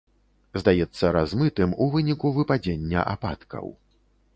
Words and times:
Здаецца 0.61 1.11
размытым 1.19 1.77
у 1.85 1.89
выніку 1.97 2.35
выпадзення 2.41 3.09
ападкаў. 3.17 3.75